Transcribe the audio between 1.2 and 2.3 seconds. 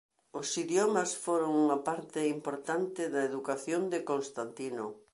foron unha parte